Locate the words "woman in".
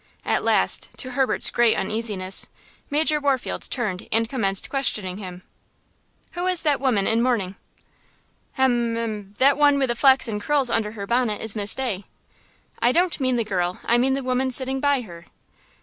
6.79-7.21